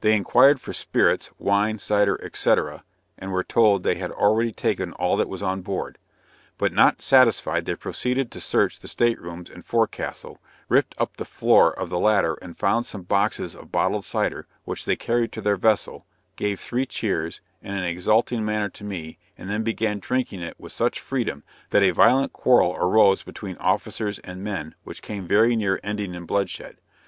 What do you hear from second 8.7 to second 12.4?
the state rooms and forcastle, ripped up the floor of the later